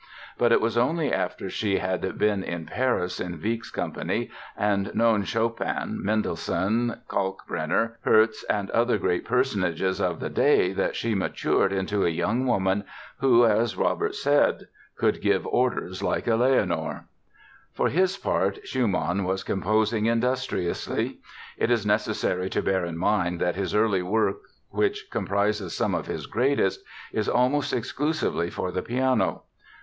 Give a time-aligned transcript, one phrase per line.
[0.35, 5.25] But it was only after she had been in Paris in Wieck's company and known
[5.25, 12.03] Chopin, Mendelssohn, Kalkbrenner, Herz and other great personages of the day that she matured into
[12.03, 12.83] a young woman
[13.19, 14.65] who, as Robert said,
[14.97, 17.05] "could give orders like a Leonore".
[17.71, 21.19] For his part Schumann was composing industriously.
[21.57, 24.37] It is necessary to bear in mind that his early work,
[24.71, 26.83] which comprises some of his greatest,
[27.13, 29.43] is almost exclusively for the piano.